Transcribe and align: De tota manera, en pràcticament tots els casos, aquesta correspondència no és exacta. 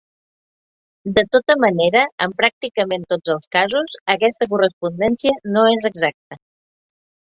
De 1.17 1.23
tota 1.35 1.57
manera, 1.65 2.07
en 2.27 2.33
pràcticament 2.41 3.07
tots 3.13 3.37
els 3.37 3.53
casos, 3.59 4.01
aquesta 4.17 4.51
correspondència 4.57 5.39
no 5.57 5.71
és 5.79 5.91
exacta. 5.95 6.45